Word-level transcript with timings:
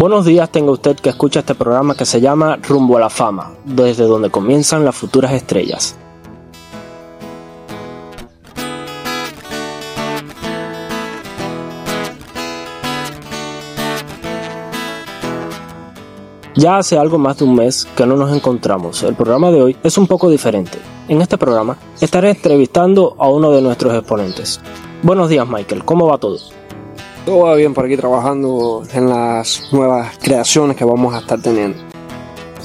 Buenos 0.00 0.24
días 0.24 0.50
tenga 0.50 0.70
usted 0.72 0.96
que 0.96 1.10
escucha 1.10 1.40
este 1.40 1.54
programa 1.54 1.94
que 1.94 2.06
se 2.06 2.22
llama 2.22 2.56
Rumbo 2.56 2.96
a 2.96 3.00
la 3.00 3.10
Fama, 3.10 3.52
desde 3.66 4.04
donde 4.04 4.30
comienzan 4.30 4.82
las 4.82 4.96
futuras 4.96 5.30
estrellas. 5.30 5.94
Ya 16.56 16.78
hace 16.78 16.96
algo 16.96 17.18
más 17.18 17.36
de 17.36 17.44
un 17.44 17.56
mes 17.56 17.86
que 17.94 18.06
no 18.06 18.16
nos 18.16 18.34
encontramos. 18.34 19.02
El 19.02 19.16
programa 19.16 19.50
de 19.50 19.60
hoy 19.60 19.76
es 19.82 19.98
un 19.98 20.06
poco 20.06 20.30
diferente. 20.30 20.78
En 21.08 21.20
este 21.20 21.36
programa 21.36 21.76
estaré 22.00 22.30
entrevistando 22.30 23.16
a 23.18 23.28
uno 23.28 23.50
de 23.52 23.60
nuestros 23.60 23.92
exponentes. 23.92 24.62
Buenos 25.02 25.28
días 25.28 25.46
Michael, 25.46 25.84
¿cómo 25.84 26.06
va 26.06 26.16
todo? 26.16 26.38
Todo 27.30 27.44
va 27.44 27.54
bien 27.54 27.74
por 27.74 27.84
aquí 27.84 27.96
trabajando 27.96 28.82
en 28.92 29.08
las 29.08 29.72
nuevas 29.72 30.18
creaciones 30.18 30.76
que 30.76 30.84
vamos 30.84 31.14
a 31.14 31.20
estar 31.20 31.40
teniendo. 31.40 31.78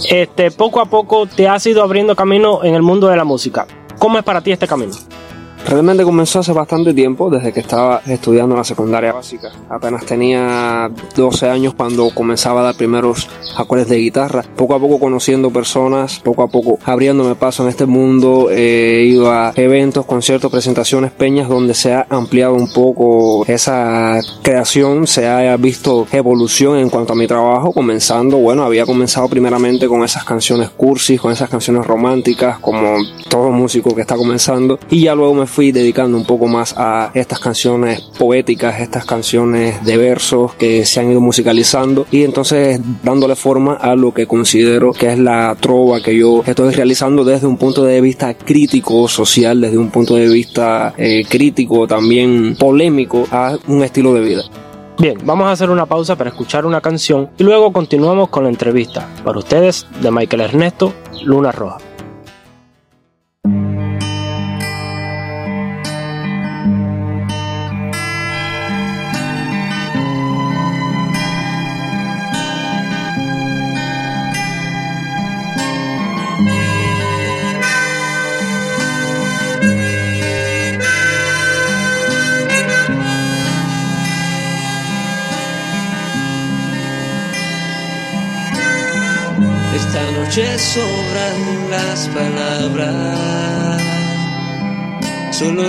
Este, 0.10 0.50
poco 0.50 0.82
a 0.82 0.86
poco 0.86 1.28
te 1.28 1.48
has 1.48 1.68
ido 1.68 1.84
abriendo 1.84 2.16
camino 2.16 2.64
en 2.64 2.74
el 2.74 2.82
mundo 2.82 3.08
de 3.08 3.16
la 3.16 3.24
música. 3.24 3.68
¿Cómo 4.00 4.18
es 4.18 4.24
para 4.24 4.42
ti 4.42 4.52
este 4.52 4.66
camino? 4.66 4.94
Realmente 5.68 6.04
comenzó 6.04 6.40
hace 6.40 6.54
bastante 6.54 6.94
tiempo, 6.94 7.30
desde 7.30 7.52
que 7.52 7.60
estaba 7.60 8.02
estudiando 8.06 8.56
la 8.56 8.64
secundaria 8.64 9.12
básica. 9.12 9.52
Apenas 9.68 10.06
tenía 10.06 10.92
12 11.16 11.50
años 11.50 11.74
cuando 11.74 12.10
comenzaba 12.12 12.62
a 12.62 12.64
dar 12.66 12.76
primeros 12.76 13.28
acordes 13.58 13.90
de 13.90 13.98
guitarra. 13.98 14.44
Poco 14.56 14.76
a 14.76 14.80
poco 14.80 15.00
conociendo 15.00 15.50
personas, 15.50 16.20
poco 16.20 16.44
a 16.44 16.48
poco 16.48 16.78
abriéndome 16.86 17.34
paso 17.34 17.64
en 17.64 17.70
este 17.70 17.88
mundo. 17.88 18.50
He 18.52 19.06
ido 19.08 19.32
a 19.32 19.54
eventos, 19.56 20.06
conciertos, 20.06 20.52
presentaciones, 20.52 21.12
peñas, 21.12 21.50
donde 21.50 21.74
se 21.74 21.94
ha 21.94 22.06
ampliado 22.10 22.54
un 22.54 22.72
poco 22.72 23.44
esa 23.48 24.20
creación, 24.44 25.08
se 25.08 25.28
ha 25.28 25.58
visto 25.58 26.06
evolución 26.12 26.78
en 26.78 26.90
cuanto 26.90 27.14
a 27.14 27.16
mi 27.16 27.26
trabajo, 27.26 27.72
comenzando, 27.72 28.38
bueno, 28.38 28.64
había 28.64 28.86
comenzado 28.86 29.28
primeramente 29.30 29.88
con 29.88 30.04
esas 30.04 30.24
canciones 30.24 30.70
cursis, 30.70 31.20
con 31.20 31.32
esas 31.32 31.50
canciones 31.50 31.88
románticas, 31.88 32.60
como 32.60 32.98
todo 33.30 33.50
músico 33.50 33.96
que 33.96 34.02
está 34.02 34.16
comenzando, 34.16 34.78
y 34.90 35.02
ya 35.02 35.16
luego 35.16 35.34
me 35.34 35.48
fui 35.56 35.72
dedicando 35.72 36.18
un 36.18 36.26
poco 36.26 36.48
más 36.48 36.76
a 36.76 37.12
estas 37.14 37.40
canciones 37.40 38.02
poéticas, 38.20 38.82
estas 38.82 39.06
canciones 39.06 39.82
de 39.86 39.96
versos 39.96 40.54
que 40.56 40.86
se 40.86 41.00
han 41.00 41.10
ido 41.10 41.22
musicalizando 41.22 42.06
y 42.12 42.24
entonces 42.24 42.78
dándole 43.04 43.38
forma 43.38 43.76
a 43.76 43.96
lo 43.96 44.14
que 44.14 44.28
considero 44.28 44.92
que 44.92 45.14
es 45.14 45.18
la 45.18 45.56
trova 45.58 46.02
que 46.02 46.14
yo 46.18 46.44
estoy 46.46 46.74
realizando 46.74 47.24
desde 47.24 47.48
un 47.48 47.56
punto 47.56 47.86
de 47.86 48.02
vista 48.02 48.34
crítico 48.34 49.08
social, 49.08 49.62
desde 49.62 49.78
un 49.78 49.92
punto 49.92 50.16
de 50.16 50.28
vista 50.28 50.94
eh, 50.98 51.24
crítico 51.30 51.88
también 51.88 52.58
polémico 52.60 53.26
a 53.32 53.58
un 53.70 53.82
estilo 53.82 54.14
de 54.14 54.20
vida. 54.20 54.42
Bien, 55.00 55.18
vamos 55.24 55.48
a 55.48 55.54
hacer 55.54 55.70
una 55.70 55.86
pausa 55.86 56.18
para 56.18 56.32
escuchar 56.32 56.66
una 56.66 56.82
canción 56.82 57.30
y 57.38 57.44
luego 57.44 57.72
continuamos 57.72 58.28
con 58.28 58.44
la 58.44 58.50
entrevista. 58.50 59.08
Para 59.24 59.40
ustedes, 59.40 59.88
de 60.02 60.12
Michael 60.12 60.42
Ernesto, 60.42 60.92
Luna 61.24 61.54
Roja. 61.54 61.78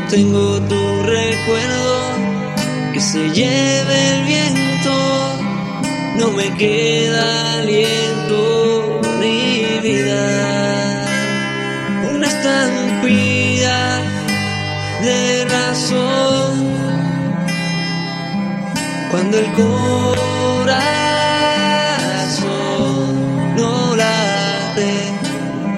Tengo 0.08 0.60
tu 0.62 1.02
recuerdo 1.02 2.12
que 2.92 3.00
se 3.00 3.30
lleve 3.30 4.16
el 4.16 4.24
viento. 4.24 4.92
No 6.18 6.30
me 6.30 6.54
queda 6.56 7.52
aliento 7.58 9.00
ni 9.20 9.80
vida. 9.82 11.06
Una 12.14 12.26
estampida 12.28 14.00
de 15.02 15.44
razón. 15.44 16.76
Cuando 19.10 19.38
el 19.38 19.52
corazón 19.52 19.66
no 23.56 23.96
late, 23.96 25.12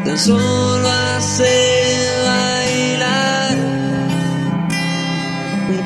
tan 0.05 0.19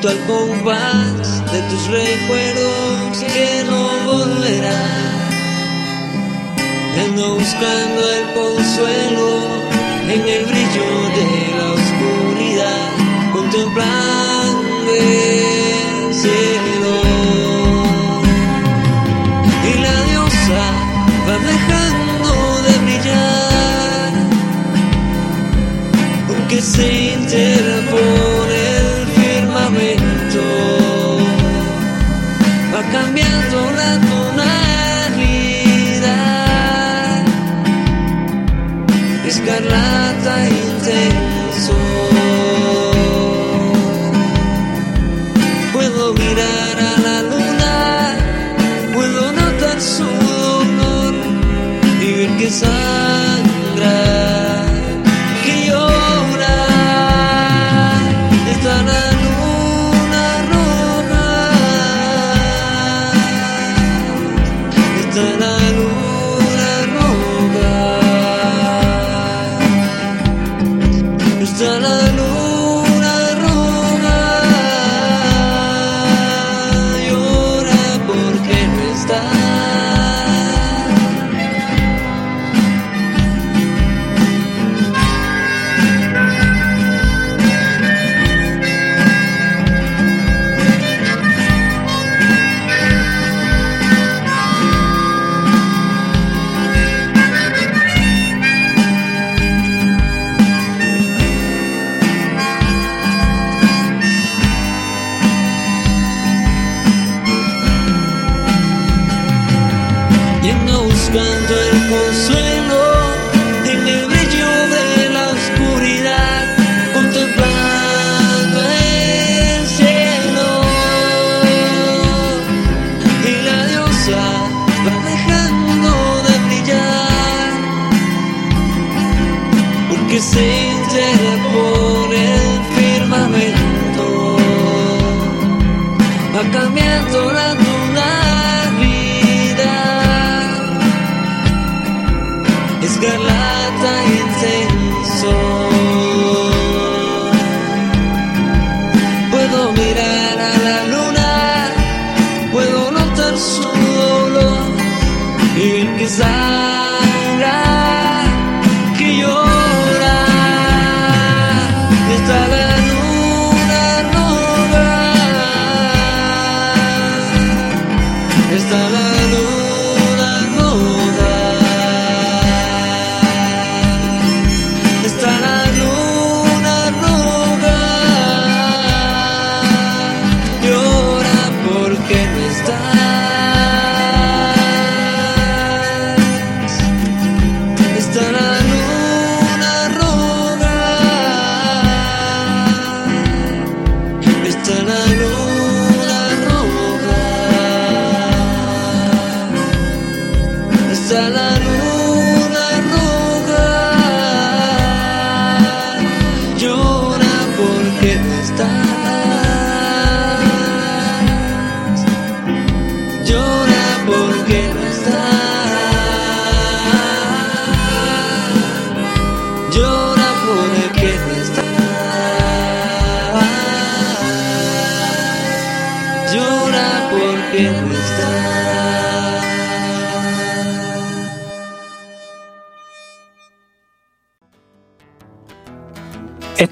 al 0.05 0.19
compás 0.25 1.51
de 1.51 1.61
tus 1.69 1.87
recuerdos 1.87 3.23
que 3.33 3.63
no 3.69 4.11
volverán. 4.11 5.29
Ando 7.05 7.35
buscando 7.35 8.01
el 8.11 8.33
consuelo 8.33 9.27
en 10.09 10.21
el 10.27 10.45
brillo 10.45 10.89
de 11.15 11.27
la 11.57 11.71
oscuridad, 11.71 12.89
contemplando 13.31 14.93
la 71.63 72.11
luna 72.11 72.32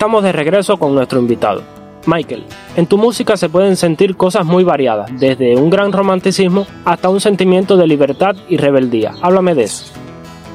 Estamos 0.01 0.23
de 0.23 0.31
regreso 0.31 0.77
con 0.77 0.95
nuestro 0.95 1.19
invitado. 1.19 1.61
Michael, 2.07 2.43
en 2.75 2.87
tu 2.87 2.97
música 2.97 3.37
se 3.37 3.49
pueden 3.49 3.75
sentir 3.75 4.17
cosas 4.17 4.47
muy 4.47 4.63
variadas, 4.63 5.11
desde 5.19 5.55
un 5.55 5.69
gran 5.69 5.91
romanticismo 5.91 6.65
hasta 6.85 7.07
un 7.07 7.21
sentimiento 7.21 7.77
de 7.77 7.85
libertad 7.85 8.35
y 8.49 8.57
rebeldía. 8.57 9.13
Háblame 9.21 9.53
de 9.53 9.65
eso. 9.65 9.93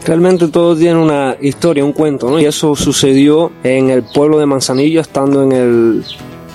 Realmente 0.04 0.48
todo 0.48 0.74
tiene 0.74 0.98
una 0.98 1.36
historia, 1.40 1.84
un 1.84 1.92
cuento, 1.92 2.28
¿no? 2.28 2.40
Y 2.40 2.44
eso 2.44 2.74
sucedió 2.74 3.52
en 3.62 3.90
el 3.90 4.02
pueblo 4.02 4.40
de 4.40 4.46
Manzanillo, 4.46 5.00
estando 5.00 5.44
en 5.44 5.52
el, 5.52 6.04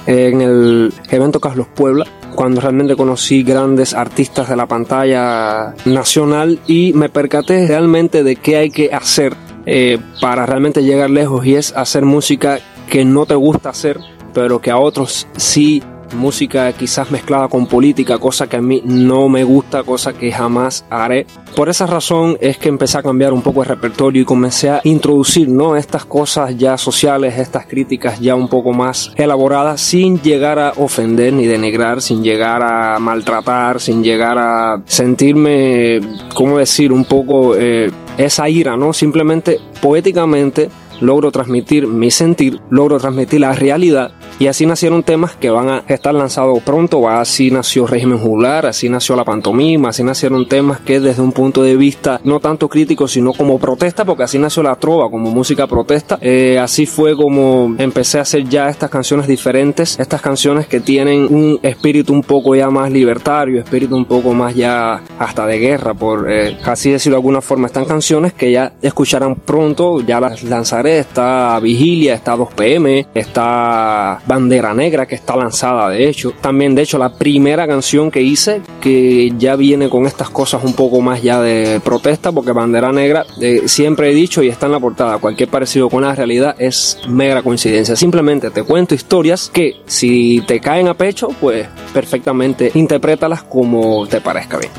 en 0.06 0.42
el 0.42 0.94
evento 1.10 1.40
Carlos 1.40 1.68
Puebla, 1.74 2.06
cuando 2.36 2.60
realmente 2.60 2.98
conocí 2.98 3.42
grandes 3.42 3.94
artistas 3.94 4.50
de 4.50 4.58
la 4.58 4.66
pantalla 4.66 5.76
nacional 5.86 6.60
y 6.68 6.92
me 6.92 7.08
percaté 7.08 7.66
realmente 7.68 8.26
de 8.26 8.36
qué 8.36 8.58
hay 8.58 8.70
que 8.70 8.94
hacer 8.94 9.38
eh, 9.66 10.00
para 10.20 10.48
realmente 10.48 10.84
llegar 10.84 11.12
lejos 11.12 11.46
y 11.46 11.56
es 11.56 11.76
hacer 11.78 12.04
música 12.04 12.60
que 12.92 13.06
no 13.06 13.26
te 13.26 13.36
gusta 13.36 13.70
hacer, 13.70 14.02
pero 14.34 14.60
que 14.60 14.70
a 14.70 14.78
otros 14.78 15.26
sí 15.38 15.82
música 16.14 16.74
quizás 16.74 17.10
mezclada 17.10 17.48
con 17.48 17.66
política, 17.66 18.18
cosa 18.18 18.50
que 18.50 18.58
a 18.58 18.62
mí 18.62 18.82
no 18.84 19.30
me 19.30 19.46
gusta, 19.46 19.84
cosa 19.84 20.12
que 20.12 20.30
jamás 20.30 20.84
haré. 20.90 21.26
Por 21.56 21.70
esa 21.70 21.88
razón 21.88 22.38
es 22.42 22.58
que 22.58 22.68
empecé 22.68 22.98
a 22.98 23.02
cambiar 23.02 23.32
un 23.32 23.42
poco 23.42 23.64
el 23.64 23.70
repertorio 23.70 24.22
y 24.22 24.26
comencé 24.26 24.70
a 24.70 24.82
introducir 24.84 25.48
¿no? 25.48 25.78
estas 25.78 26.04
cosas 26.04 26.58
ya 26.58 26.78
sociales, 26.78 27.38
estas 27.38 27.66
críticas 27.66 28.20
ya 28.20 28.36
un 28.36 28.50
poco 28.50 28.74
más 28.74 29.14
elaboradas, 29.16 29.80
sin 29.80 30.20
llegar 30.20 30.60
a 30.60 30.74
ofender 30.76 31.32
ni 31.32 31.46
denigrar, 31.46 32.02
sin 32.02 32.22
llegar 32.22 32.62
a 32.62 33.00
maltratar, 33.00 33.80
sin 33.80 34.04
llegar 34.04 34.38
a 34.38 34.82
sentirme, 34.86 36.02
¿cómo 36.34 36.58
decir?, 36.58 36.92
un 36.92 37.06
poco 37.06 37.56
eh, 37.56 37.90
esa 38.18 38.50
ira, 38.50 38.76
¿no? 38.76 38.92
Simplemente 38.92 39.60
poéticamente 39.82 40.70
logro 41.02 41.32
transmitir 41.32 41.88
mi 41.88 42.12
sentir, 42.12 42.60
logro 42.70 43.00
transmitir 43.00 43.42
la 43.42 43.54
realidad 43.54 44.12
y 44.42 44.48
así 44.48 44.66
nacieron 44.66 45.04
temas 45.04 45.36
que 45.36 45.52
van 45.52 45.70
a 45.70 45.84
estar 45.88 46.16
lanzados 46.16 46.64
pronto, 46.64 47.08
así 47.08 47.52
nació 47.52 47.86
Régimen 47.86 48.18
Jugular, 48.18 48.66
así 48.66 48.90
nació 48.90 49.16
la 49.16 49.24
pantomima, 49.24 49.90
así 49.90 50.04
nacieron 50.04 50.48
temas 50.48 50.80
que 50.80 51.00
desde 51.00 51.22
un 51.22 51.32
punto 51.32 51.62
de 51.62 51.76
vista 51.76 52.20
no 52.24 52.40
tanto 52.40 52.68
crítico 52.68 53.08
sino 53.08 53.34
como 53.34 53.60
protesta, 53.60 54.04
porque 54.04 54.24
así 54.24 54.40
nació 54.40 54.64
la 54.64 54.76
trova 54.78 55.12
como 55.12 55.30
música 55.30 55.68
protesta, 55.68 56.18
eh, 56.22 56.58
así 56.60 56.88
fue 56.88 57.16
como 57.16 57.76
empecé 57.78 58.18
a 58.18 58.24
hacer 58.24 58.50
ya 58.50 58.68
estas 58.68 58.90
canciones 58.90 59.28
diferentes, 59.28 60.00
estas 60.00 60.24
canciones 60.24 60.66
que 60.66 60.80
tienen 60.80 61.28
un 61.32 61.60
espíritu 61.62 62.12
un 62.12 62.24
poco 62.24 62.56
ya 62.56 62.72
más 62.72 62.90
libertario, 62.92 63.60
espíritu 63.60 63.96
un 63.96 64.06
poco 64.06 64.34
más 64.34 64.56
ya 64.56 65.04
hasta 65.20 65.46
de 65.46 65.60
guerra, 65.60 65.94
por 65.94 66.32
eh, 66.32 66.58
así 66.66 66.90
decirlo 66.90 67.18
de 67.18 67.20
alguna 67.20 67.42
forma, 67.42 67.68
están 67.68 67.86
canciones 67.86 68.34
que 68.34 68.52
ya 68.52 68.74
escucharán 68.82 69.36
pronto, 69.36 70.02
ya 70.02 70.20
las 70.20 70.42
lanzaré. 70.42 70.98
Está 70.98 71.60
Vigilia, 71.60 72.16
está 72.16 72.36
2PM, 72.36 73.06
está 73.14 74.20
Bandera 74.32 74.74
Negra 74.74 75.06
que 75.06 75.16
está 75.16 75.36
lanzada 75.36 75.90
de 75.90 76.08
hecho. 76.08 76.32
También 76.40 76.74
de 76.74 76.84
hecho 76.84 76.98
la 76.98 77.12
primera 77.12 77.68
canción 77.68 78.10
que 78.10 78.22
hice 78.22 78.62
que 78.80 79.34
ya 79.38 79.58
viene 79.58 79.90
con 79.90 80.06
estas 80.06 80.30
cosas 80.30 80.64
un 80.64 80.72
poco 80.72 81.02
más 81.02 81.22
ya 81.22 81.42
de 81.42 81.82
protesta 81.84 82.32
porque 82.32 82.54
Bandera 82.54 82.94
Negra 82.94 83.26
eh, 83.42 83.64
siempre 83.66 84.10
he 84.10 84.14
dicho 84.14 84.42
y 84.42 84.48
está 84.48 84.68
en 84.68 84.72
la 84.72 84.80
portada, 84.80 85.18
cualquier 85.18 85.50
parecido 85.50 85.90
con 85.90 86.04
la 86.04 86.16
realidad 86.16 86.56
es 86.60 86.98
mera 87.10 87.44
coincidencia. 87.44 87.98
Simplemente 87.98 88.52
te 88.52 88.64
cuento 88.64 88.96
historias 88.96 89.50
que 89.54 89.82
si 89.86 90.40
te 90.48 90.62
caen 90.62 90.88
a 90.88 90.94
pecho 90.94 91.28
pues 91.42 91.68
perfectamente 91.94 92.72
interprétalas 92.74 93.44
como 93.44 94.08
te 94.08 94.22
parezca 94.22 94.58
bien. 94.60 94.72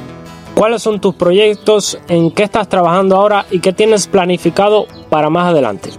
¿Cuáles 0.54 0.80
son 0.80 0.98
tus 0.98 1.14
proyectos? 1.14 1.98
¿En 2.08 2.30
qué 2.30 2.44
estás 2.44 2.70
trabajando 2.70 3.16
ahora? 3.16 3.44
¿Y 3.50 3.58
qué 3.60 3.74
tienes 3.74 4.06
planificado 4.06 4.86
para 5.10 5.28
más 5.28 5.50
adelante? 5.50 5.90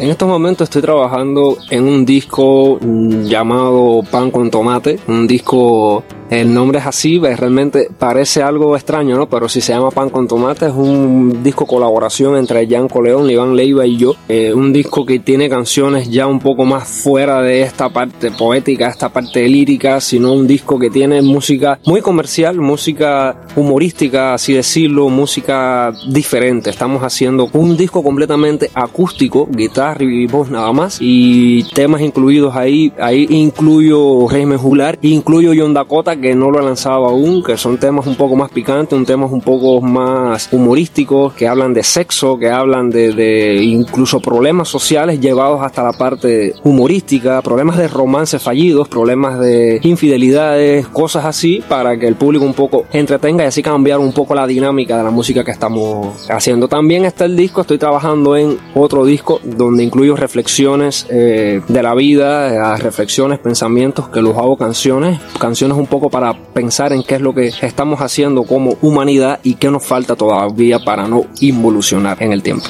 En 0.00 0.08
estos 0.08 0.26
momentos 0.26 0.64
estoy 0.64 0.80
trabajando 0.80 1.58
en 1.68 1.86
un 1.86 2.06
disco 2.06 2.80
llamado 2.80 4.00
Pan 4.10 4.30
con 4.30 4.50
Tomate, 4.50 4.98
un 5.06 5.26
disco 5.26 6.02
el 6.30 6.54
nombre 6.54 6.78
es 6.78 6.86
así, 6.86 7.18
realmente 7.18 7.88
parece 7.98 8.40
algo 8.40 8.76
extraño, 8.76 9.16
¿no? 9.16 9.28
Pero 9.28 9.48
si 9.48 9.60
se 9.60 9.72
llama 9.72 9.90
Pan 9.90 10.10
con 10.10 10.28
Tomate 10.28 10.66
es 10.66 10.72
un 10.72 11.42
disco 11.42 11.66
colaboración 11.66 12.36
entre 12.36 12.68
Yanko 12.68 13.02
León, 13.02 13.28
Iván 13.28 13.56
Leiva 13.56 13.84
y 13.84 13.96
yo. 13.96 14.14
Eh, 14.28 14.54
un 14.54 14.72
disco 14.72 15.04
que 15.04 15.18
tiene 15.18 15.48
canciones 15.48 16.08
ya 16.08 16.28
un 16.28 16.38
poco 16.38 16.64
más 16.64 16.86
fuera 16.86 17.42
de 17.42 17.62
esta 17.62 17.88
parte 17.88 18.30
poética, 18.30 18.88
esta 18.88 19.08
parte 19.08 19.48
lírica, 19.48 20.00
sino 20.00 20.32
un 20.32 20.46
disco 20.46 20.78
que 20.78 20.88
tiene 20.88 21.20
música 21.20 21.80
muy 21.84 22.00
comercial, 22.00 22.60
música 22.60 23.42
humorística, 23.56 24.34
así 24.34 24.54
decirlo, 24.54 25.08
música 25.08 25.92
diferente. 26.08 26.70
Estamos 26.70 27.02
haciendo 27.02 27.48
un 27.54 27.76
disco 27.76 28.04
completamente 28.04 28.70
acústico, 28.74 29.48
guitarra 29.50 30.04
y 30.04 30.28
voz 30.28 30.48
nada 30.48 30.72
más, 30.72 30.98
y 31.00 31.64
temas 31.74 32.02
incluidos 32.02 32.54
ahí. 32.54 32.92
Ahí 33.00 33.26
incluyo 33.30 34.28
Régimen 34.28 34.58
Jugular, 34.58 34.96
incluyo 35.02 35.52
John 35.56 35.74
Dakota, 35.74 36.19
que 36.20 36.34
no 36.34 36.50
lo 36.50 36.60
he 36.60 36.62
lanzado 36.62 37.06
aún, 37.06 37.42
que 37.42 37.56
son 37.56 37.78
temas 37.78 38.06
un 38.06 38.16
poco 38.16 38.36
más 38.36 38.50
picantes, 38.50 38.98
un 38.98 39.04
temas 39.04 39.30
un 39.30 39.40
poco 39.40 39.80
más 39.80 40.48
humorísticos, 40.52 41.32
que 41.34 41.48
hablan 41.48 41.74
de 41.74 41.82
sexo, 41.82 42.38
que 42.38 42.50
hablan 42.50 42.90
de, 42.90 43.60
incluso 43.62 44.20
problemas 44.20 44.68
sociales 44.68 45.20
llevados 45.20 45.62
hasta 45.62 45.82
la 45.82 45.92
parte 45.92 46.54
humorística, 46.64 47.40
problemas 47.42 47.78
de 47.78 47.88
romances 47.88 48.42
fallidos, 48.42 48.88
problemas 48.88 49.38
de 49.38 49.80
infidelidades, 49.82 50.86
cosas 50.88 51.24
así, 51.24 51.62
para 51.68 51.98
que 51.98 52.06
el 52.06 52.16
público 52.16 52.44
un 52.44 52.54
poco 52.54 52.84
entretenga 52.92 53.44
y 53.44 53.48
así 53.48 53.62
cambiar 53.62 53.98
un 53.98 54.12
poco 54.12 54.34
la 54.34 54.46
dinámica 54.46 54.96
de 54.96 55.04
la 55.04 55.10
música 55.10 55.44
que 55.44 55.50
estamos 55.50 56.28
haciendo. 56.28 56.68
También 56.68 57.04
está 57.04 57.24
el 57.24 57.36
disco, 57.36 57.62
estoy 57.62 57.78
trabajando 57.78 58.36
en 58.36 58.58
otro 58.74 59.04
disco 59.04 59.40
donde 59.42 59.82
incluyo 59.82 60.16
reflexiones 60.16 61.06
eh, 61.10 61.60
de 61.66 61.82
la 61.82 61.94
vida, 61.94 62.76
reflexiones, 62.76 63.38
pensamientos 63.38 64.08
que 64.08 64.20
los 64.20 64.36
hago 64.36 64.56
canciones, 64.56 65.20
canciones 65.38 65.76
un 65.76 65.86
poco 65.86 66.09
para 66.10 66.34
pensar 66.34 66.92
en 66.92 67.02
qué 67.02 67.16
es 67.16 67.20
lo 67.20 67.34
que 67.34 67.48
estamos 67.62 68.00
haciendo 68.00 68.42
como 68.44 68.76
humanidad 68.82 69.40
y 69.42 69.54
qué 69.54 69.70
nos 69.70 69.84
falta 69.84 70.16
todavía 70.16 70.78
para 70.80 71.06
no 71.06 71.24
involucionar 71.40 72.22
en 72.22 72.32
el 72.32 72.42
tiempo. 72.42 72.66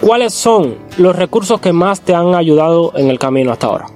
¿Cuáles 0.00 0.32
son 0.32 0.76
los 0.96 1.14
recursos 1.14 1.60
que 1.60 1.72
más 1.72 2.00
te 2.00 2.14
han 2.14 2.34
ayudado 2.34 2.92
en 2.96 3.10
el 3.10 3.18
camino 3.18 3.52
hasta 3.52 3.66
ahora? 3.66 3.86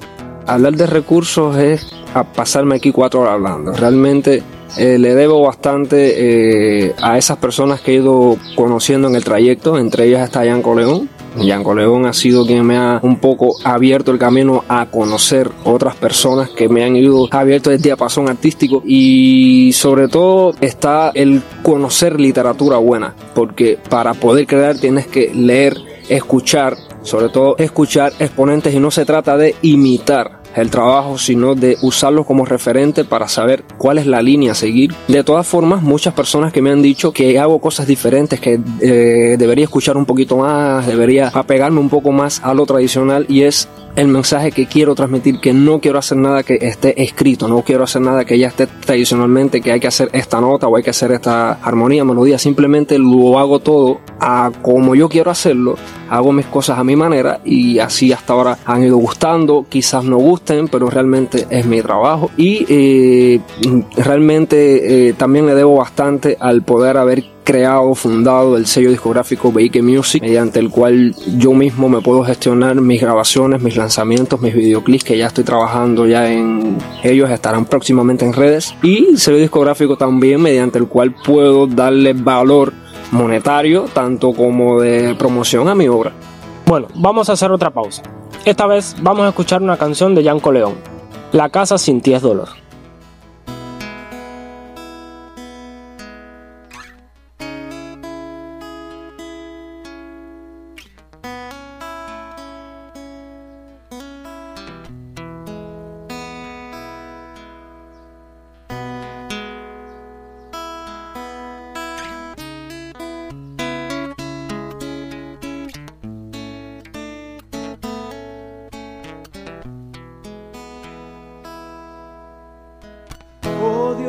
Hablar 0.46 0.74
de 0.74 0.86
recursos 0.86 1.56
es 1.56 1.90
a 2.12 2.24
pasarme 2.24 2.76
aquí 2.76 2.92
cuatro 2.92 3.20
horas 3.20 3.34
hablando. 3.34 3.72
Realmente 3.72 4.42
eh, 4.76 4.98
le 4.98 5.14
debo 5.14 5.40
bastante 5.40 6.88
eh, 6.88 6.94
a 7.00 7.16
esas 7.16 7.38
personas 7.38 7.80
que 7.80 7.92
he 7.92 7.94
ido 7.94 8.36
conociendo 8.54 9.08
en 9.08 9.14
el 9.14 9.24
trayecto, 9.24 9.78
entre 9.78 10.06
ellas 10.06 10.24
está 10.24 10.44
Yanko 10.44 10.74
León, 10.74 11.08
Yanko 11.36 11.74
León 11.74 12.06
ha 12.06 12.12
sido 12.12 12.46
quien 12.46 12.64
me 12.64 12.76
ha 12.76 13.00
un 13.02 13.16
poco 13.16 13.56
abierto 13.64 14.12
el 14.12 14.18
camino 14.18 14.64
a 14.68 14.86
conocer 14.86 15.50
otras 15.64 15.96
personas 15.96 16.50
que 16.50 16.68
me 16.68 16.84
han 16.84 16.96
ido 16.96 17.28
abierto 17.30 17.70
el 17.70 17.80
diapasón 17.80 18.28
artístico. 18.28 18.82
Y 18.86 19.72
sobre 19.72 20.08
todo 20.08 20.54
está 20.60 21.10
el 21.14 21.42
conocer 21.62 22.20
literatura 22.20 22.78
buena, 22.78 23.14
porque 23.34 23.78
para 23.88 24.14
poder 24.14 24.46
crear 24.46 24.78
tienes 24.78 25.06
que 25.06 25.32
leer, 25.34 25.76
escuchar, 26.08 26.76
sobre 27.02 27.28
todo 27.28 27.56
escuchar 27.58 28.12
exponentes 28.18 28.74
y 28.74 28.80
no 28.80 28.90
se 28.90 29.04
trata 29.04 29.36
de 29.36 29.54
imitar 29.62 30.43
el 30.54 30.70
trabajo, 30.70 31.18
sino 31.18 31.54
de 31.54 31.76
usarlo 31.82 32.24
como 32.24 32.44
referente 32.44 33.04
para 33.04 33.28
saber 33.28 33.64
cuál 33.78 33.98
es 33.98 34.06
la 34.06 34.22
línea 34.22 34.52
a 34.52 34.54
seguir. 34.54 34.94
De 35.08 35.24
todas 35.24 35.46
formas, 35.46 35.82
muchas 35.82 36.14
personas 36.14 36.52
que 36.52 36.62
me 36.62 36.70
han 36.70 36.82
dicho 36.82 37.12
que 37.12 37.38
hago 37.38 37.60
cosas 37.60 37.86
diferentes, 37.86 38.40
que 38.40 38.60
eh, 38.80 39.36
debería 39.38 39.64
escuchar 39.64 39.96
un 39.96 40.06
poquito 40.06 40.36
más, 40.36 40.86
debería 40.86 41.28
apegarme 41.28 41.80
un 41.80 41.88
poco 41.88 42.12
más 42.12 42.40
a 42.42 42.54
lo 42.54 42.66
tradicional 42.66 43.26
y 43.28 43.42
es 43.42 43.68
el 43.96 44.08
mensaje 44.08 44.52
que 44.52 44.66
quiero 44.66 44.94
transmitir, 44.94 45.40
que 45.40 45.52
no 45.52 45.80
quiero 45.80 45.98
hacer 45.98 46.18
nada 46.18 46.42
que 46.42 46.58
esté 46.60 47.02
escrito, 47.02 47.48
no 47.48 47.62
quiero 47.62 47.84
hacer 47.84 48.02
nada 48.02 48.24
que 48.24 48.38
ya 48.38 48.48
esté 48.48 48.66
tradicionalmente, 48.66 49.60
que 49.60 49.72
hay 49.72 49.80
que 49.80 49.86
hacer 49.86 50.08
esta 50.12 50.40
nota 50.40 50.66
o 50.66 50.76
hay 50.76 50.82
que 50.82 50.90
hacer 50.90 51.12
esta 51.12 51.52
armonía, 51.52 52.04
melodía, 52.04 52.38
simplemente 52.38 52.98
lo 52.98 53.38
hago 53.38 53.60
todo 53.60 54.00
a 54.20 54.50
como 54.62 54.94
yo 54.94 55.08
quiero 55.08 55.30
hacerlo, 55.30 55.76
hago 56.10 56.32
mis 56.32 56.46
cosas 56.46 56.78
a 56.78 56.84
mi 56.84 56.96
manera 56.96 57.40
y 57.44 57.78
así 57.78 58.12
hasta 58.12 58.32
ahora 58.32 58.58
han 58.64 58.82
ido 58.82 58.96
gustando, 58.96 59.66
quizás 59.68 60.04
no 60.04 60.16
gusten, 60.16 60.68
pero 60.68 60.90
realmente 60.90 61.46
es 61.50 61.66
mi 61.66 61.80
trabajo 61.80 62.30
y 62.36 62.66
eh, 62.68 63.40
realmente 63.96 65.08
eh, 65.08 65.12
también 65.12 65.46
le 65.46 65.54
debo 65.54 65.76
bastante 65.76 66.36
al 66.40 66.62
poder 66.62 66.96
haber 66.96 67.33
creado, 67.44 67.94
fundado 67.94 68.56
el 68.56 68.66
sello 68.66 68.90
discográfico 68.90 69.52
Veike 69.52 69.82
Music, 69.82 70.22
mediante 70.22 70.58
el 70.58 70.70
cual 70.70 71.14
yo 71.36 71.52
mismo 71.52 71.88
me 71.88 72.00
puedo 72.00 72.24
gestionar 72.24 72.80
mis 72.80 73.00
grabaciones, 73.00 73.62
mis 73.62 73.76
lanzamientos, 73.76 74.40
mis 74.40 74.54
videoclips, 74.54 75.04
que 75.04 75.18
ya 75.18 75.26
estoy 75.26 75.44
trabajando 75.44 76.06
ya 76.06 76.32
en 76.32 76.78
ellos, 77.02 77.30
estarán 77.30 77.66
próximamente 77.66 78.24
en 78.24 78.32
redes, 78.32 78.74
y 78.82 79.10
el 79.10 79.18
sello 79.18 79.38
discográfico 79.38 79.96
también, 79.96 80.40
mediante 80.40 80.78
el 80.78 80.88
cual 80.88 81.14
puedo 81.24 81.66
darle 81.66 82.14
valor 82.14 82.72
monetario, 83.12 83.84
tanto 83.92 84.32
como 84.32 84.80
de 84.80 85.14
promoción 85.14 85.68
a 85.68 85.74
mi 85.74 85.86
obra. 85.86 86.12
Bueno, 86.66 86.88
vamos 86.94 87.28
a 87.28 87.34
hacer 87.34 87.52
otra 87.52 87.70
pausa. 87.70 88.02
Esta 88.44 88.66
vez 88.66 88.96
vamos 89.00 89.24
a 89.26 89.28
escuchar 89.28 89.62
una 89.62 89.76
canción 89.76 90.14
de 90.14 90.22
Yanko 90.22 90.50
León, 90.50 90.74
La 91.32 91.48
casa 91.50 91.78
sin 91.78 92.00
ti 92.00 92.14
es 92.14 92.22
dolor. 92.22 92.48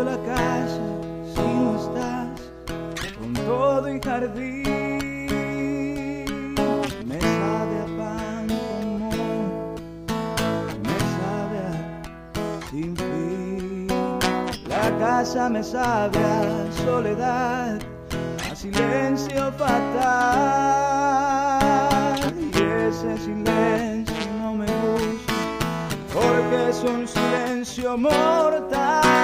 La 0.06 0.18
casa 0.18 0.86
si 1.34 1.42
no 1.42 1.76
estás 1.76 2.40
con 3.18 3.34
todo 3.34 3.90
y 3.90 4.00
jardín. 4.00 4.64
Me 7.06 7.20
sabe 7.20 7.76
a 7.82 7.88
pan 7.98 8.48
común, 8.70 9.76
me 10.84 10.98
sabe 11.18 11.58
a 11.70 11.74
sin 12.70 12.92
fin. 12.96 13.88
La 14.68 14.86
casa 15.00 15.50
me 15.50 15.64
sabe 15.64 16.20
a 16.20 16.72
soledad, 16.86 17.80
a 18.52 18.56
silencio 18.56 19.52
fatal. 19.54 20.06
Y 22.54 22.62
ese 22.88 23.12
silencio 23.18 24.26
no 24.40 24.54
me 24.54 24.68
gusta 24.68 25.34
porque 26.14 26.70
es 26.70 26.80
un 26.84 27.08
silencio 27.08 27.98
mortal. 27.98 29.15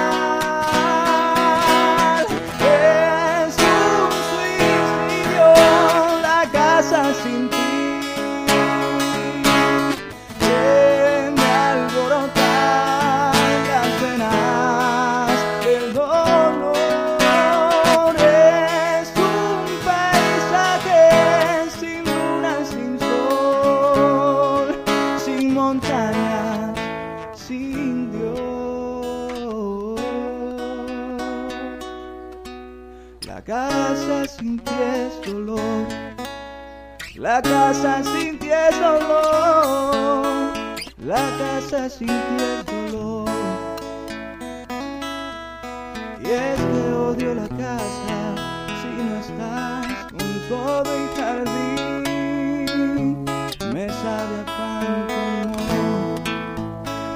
La 37.22 37.40
casa 37.40 38.02
sin 38.02 38.36
ti 38.40 38.50
es 38.50 38.80
dolor. 38.80 40.26
La 40.98 41.22
casa 41.38 41.88
sin 41.88 42.08
ti 42.08 42.36
es 42.40 42.66
dolor. 42.66 43.30
Y 46.20 46.26
es 46.26 46.58
que 46.58 46.92
odio 46.92 47.34
la 47.36 47.46
casa 47.46 48.34
si 48.80 48.88
no 49.06 49.14
estás 49.20 49.86
con 50.10 50.30
todo 50.48 50.90
y 50.98 51.06
jardín. 51.16 52.44
Me 53.72 53.86
sabe 53.88 54.34
a 54.40 54.44
pan 54.58 55.06
como 55.54 56.14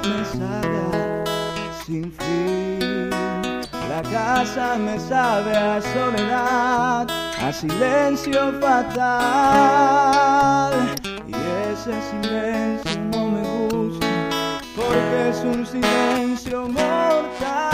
me 0.07 0.19
sabe 0.23 0.75
a 0.87 1.75
sin 1.85 2.05
fin. 2.13 3.09
La 3.89 4.01
casa 4.03 4.77
me 4.77 4.97
sabe 5.01 5.51
a 5.53 5.81
soledad, 5.81 7.07
a 7.39 7.53
silencio 7.53 8.59
fatal. 8.59 8.95
Y 11.27 11.33
ese 11.71 11.93
silencio 12.09 12.99
no 13.11 13.29
me 13.29 13.41
gusta, 13.69 14.59
porque 14.75 15.29
es 15.29 15.39
un 15.43 15.65
silencio 15.65 16.67
mortal. 16.67 17.66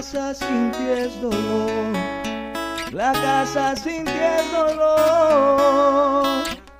Casa 0.00 0.32
sin 0.32 0.72
ti 0.72 0.88
es 0.96 1.20
dolor. 1.20 1.92
La 2.90 3.12
casa 3.12 3.76
sin 3.76 4.02
ti 4.06 4.10
es 4.10 4.50
dolor. 4.50 6.24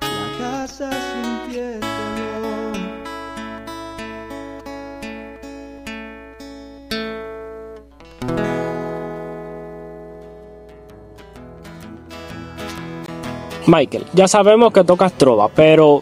La 0.01 0.27
casa 0.39 0.89
sin 0.89 1.51
ti 1.51 1.59
es 1.59 1.79
dolor. 1.79 2.77
Michael, 13.67 14.07
ya 14.13 14.27
sabemos 14.27 14.73
que 14.73 14.83
tocas 14.83 15.13
trova, 15.13 15.47
pero 15.47 16.01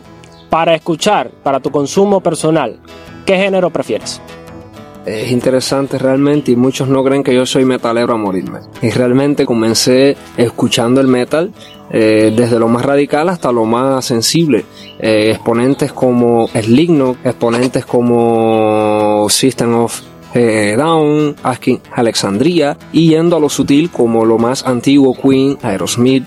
para 0.49 0.73
escuchar, 0.73 1.29
para 1.43 1.59
tu 1.59 1.69
consumo 1.69 2.21
personal, 2.21 2.79
¿qué 3.25 3.35
género 3.35 3.69
prefieres? 3.69 4.21
Es 5.10 5.32
interesante 5.32 5.98
realmente 5.98 6.51
y 6.51 6.56
muchos 6.56 6.88
no 6.88 7.04
creen 7.04 7.24
que 7.24 7.34
yo 7.34 7.46
soy 7.46 7.66
metalero 7.66 8.13
a 8.13 8.18
morirme. 8.18 8.60
Y 8.82 8.92
realmente 8.92 9.44
comencé 9.44 10.16
escuchando 10.38 11.01
el 11.01 11.08
metal 11.08 11.51
eh, 11.89 12.32
desde 12.36 12.60
lo 12.60 12.68
más 12.68 12.86
radical 12.86 13.28
hasta 13.30 13.51
lo 13.51 13.66
más 13.66 14.06
sensible. 14.06 14.66
Eh, 15.00 15.32
exponentes 15.32 15.94
como 15.94 16.48
Slipknot, 16.50 17.25
exponentes 17.25 17.86
como 17.86 19.25
System 19.30 19.75
of 19.75 20.00
eh, 20.36 20.75
Down, 20.78 21.36
Asking 21.42 21.82
Alexandria 21.92 22.78
y 22.92 23.10
yendo 23.10 23.38
a 23.38 23.39
lo 23.39 23.50
sutil 23.50 23.89
como 23.89 24.25
lo 24.25 24.38
más 24.38 24.63
antiguo 24.63 25.16
Queen, 25.16 25.58
Aerosmith, 25.63 26.25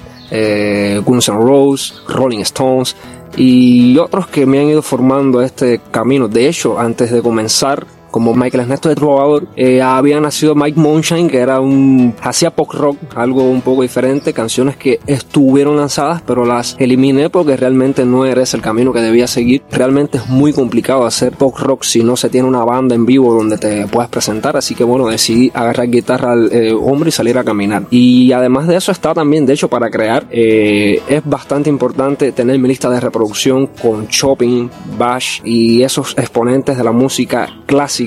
Guns 1.05 1.29
N' 1.29 1.39
Roses, 1.39 2.03
Rolling 2.09 2.41
Stones 2.41 2.97
y 3.37 3.97
otros 3.99 4.27
que 4.27 4.45
me 4.45 4.59
han 4.59 4.69
ido 4.71 4.83
formando 4.83 5.41
este 5.41 5.81
camino. 5.91 6.27
De 6.27 6.49
hecho, 6.49 6.81
antes 6.81 7.13
de 7.13 7.23
comenzar 7.23 7.87
como 8.13 8.35
Michael 8.35 8.65
Ernesto 8.65 8.89
de 8.91 8.95
Trovador, 8.95 9.49
eh, 9.57 9.83
había 9.83 10.21
nacido 10.21 10.55
Mike 10.55 10.79
Moonshine, 10.79 11.29
que 11.29 11.39
era 11.39 11.59
un, 11.59 12.15
hacía 12.21 12.51
pop 12.51 12.71
rock, 12.73 12.99
algo 13.17 13.43
un 13.43 13.63
poco 13.63 13.83
diferente, 13.83 14.33
canciones 14.33 14.77
que 14.77 15.01
estuvieron 15.07 15.77
lanzadas, 15.77 16.23
pero 16.25 16.45
las 16.45 16.77
eliminé 16.79 17.31
porque 17.31 17.57
realmente 17.57 18.05
no 18.05 18.27
era 18.27 18.43
ese 18.43 18.59
el 18.59 18.63
camino 18.63 18.93
que 18.93 19.01
debía 19.01 19.27
seguir. 19.27 19.63
Realmente 19.73 20.19
es 20.19 20.29
muy 20.29 20.53
complicado 20.53 21.07
hacer 21.07 21.33
pop 21.33 21.57
rock 21.59 21.85
si 21.85 22.05
no 22.05 22.17
se 22.17 22.29
tiene 22.29 22.47
una 22.47 22.65
banda 22.65 22.95
en 22.95 23.07
vivo 23.07 23.35
donde 23.35 23.57
te 23.57 23.87
puedas 23.87 24.11
presentar, 24.11 24.57
así 24.57 24.75
que 24.75 24.85
bueno, 24.85 25.09
decidí 25.09 25.51
agarrar 25.55 25.89
guitarra 25.89 26.33
al 26.33 26.51
eh, 26.53 26.75
y 27.07 27.11
salir 27.11 27.39
a 27.39 27.45
caminar. 27.45 27.85
Y 27.91 28.31
además 28.33 28.69
de 28.69 28.77
eso 28.77 28.93
está 28.93 29.15
también, 29.15 29.47
de 29.47 29.55
hecho, 29.55 29.69
para 29.69 29.91
crear, 29.91 30.27
eh, 30.31 31.01
es 31.09 31.23
bastante 31.25 31.71
importante 31.71 32.31
tener 32.33 32.59
mi 32.59 32.69
lista 32.69 32.91
de 32.91 33.01
reproducción 33.01 33.69
con 33.69 34.07
Chopin, 34.09 34.71
Bach 34.99 35.41
y 35.45 35.83
esos 35.83 36.13
exponentes 36.19 36.77
de 36.77 36.85
la 36.85 36.93
música 36.93 37.49
clásica 37.67 38.02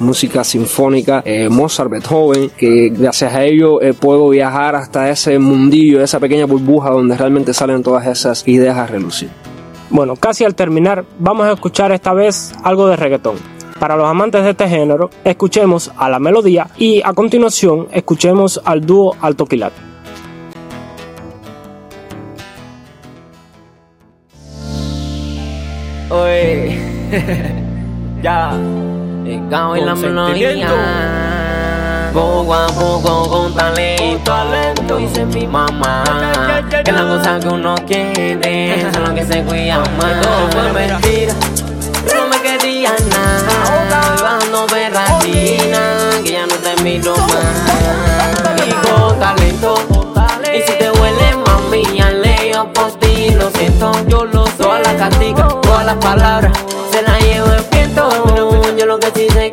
música 0.00 0.44
sinfónica, 0.44 1.22
eh, 1.24 1.48
Mozart, 1.48 1.90
Beethoven, 1.90 2.50
que 2.56 2.90
gracias 2.90 3.32
a 3.34 3.44
ello 3.44 3.80
eh, 3.80 3.94
puedo 3.94 4.28
viajar 4.28 4.74
hasta 4.74 5.10
ese 5.10 5.38
mundillo, 5.38 6.02
esa 6.02 6.20
pequeña 6.20 6.46
burbuja 6.46 6.90
donde 6.90 7.16
realmente 7.16 7.52
salen 7.54 7.82
todas 7.82 8.06
esas 8.06 8.46
ideas 8.46 8.76
a 8.76 8.86
relucir. 8.86 9.30
Bueno, 9.90 10.16
casi 10.16 10.44
al 10.44 10.54
terminar, 10.54 11.04
vamos 11.18 11.46
a 11.46 11.52
escuchar 11.52 11.92
esta 11.92 12.12
vez 12.12 12.52
algo 12.62 12.88
de 12.88 12.96
reggaetón. 12.96 13.36
Para 13.78 13.96
los 13.96 14.06
amantes 14.08 14.42
de 14.42 14.50
este 14.50 14.68
género, 14.68 15.10
escuchemos 15.24 15.92
a 15.96 16.08
la 16.08 16.18
melodía 16.18 16.68
y 16.78 17.02
a 17.04 17.12
continuación 17.12 17.88
escuchemos 17.92 18.60
al 18.64 18.84
dúo 18.84 19.14
Alto 19.20 19.46
Quilat. 19.46 19.72
Oye, 26.08 26.78
ya. 28.22 28.52
El 29.26 29.48
caos 29.48 29.76
y 29.76 29.80
la 29.80 29.96
melodía. 29.96 30.68
Poco 32.12 32.54
a 32.54 32.68
poco 32.68 33.28
con 33.28 33.54
talento, 33.54 34.96
dice 34.98 35.26
mi 35.26 35.48
mamá. 35.48 36.04
Que 36.84 36.92
la 36.92 37.02
cosa 37.08 37.40
que 37.40 37.48
uno 37.48 37.74
quiere 37.86 38.86
son 38.94 39.02
los 39.02 39.10
que 39.14 39.24
se 39.26 39.42
cuidan 39.42 39.82
más. 39.96 40.20
Todo 40.22 40.48
fue 40.52 40.72
mentira, 40.72 41.34
no 42.14 42.28
me 42.28 42.40
quería 42.40 42.94
nada. 43.10 44.14
Iba 44.16 44.38
dando 44.38 44.66
berratina, 44.68 46.22
que 46.22 46.30
ya 46.30 46.46
no 46.46 46.54
te 46.54 46.82
miro 46.84 47.16
más. 47.16 48.64
Y 48.64 48.70
con 48.86 49.18
talento, 49.18 49.74
y 50.54 50.62
si 50.62 50.78
te 50.78 50.88
huele 50.88 51.36
mami, 51.44 51.82
ya 51.98 52.10
leo 52.10 52.72
por 52.72 52.92
ti, 53.00 53.30
lo 53.30 53.50
siento. 53.50 53.92
Yo 54.06 54.24
lo 54.24 54.46
sé, 54.46 54.52
todas 54.58 54.82
las 54.84 54.94
canticas, 54.94 55.48
todas 55.62 55.84
las 55.84 55.96
palabras, 55.96 56.52
Yo 58.76 58.84
lo 58.84 58.98
que 58.98 59.10
sí 59.14 59.26
sé 59.30 59.50